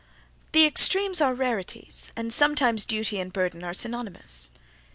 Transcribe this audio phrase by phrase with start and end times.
[0.53, 4.49] The extremes are rarities, and sometimes duty and burden are synonymous.